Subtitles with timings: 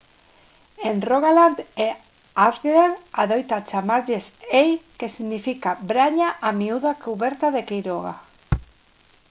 [0.89, 1.87] en rogaland e
[2.47, 2.89] agder
[3.21, 8.13] adoita chamárselles «hei» que significa braña a miúdo cuberta de queiroga